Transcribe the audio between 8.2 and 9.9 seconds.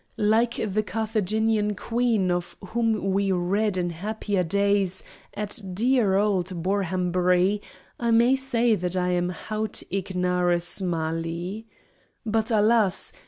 say that I am haud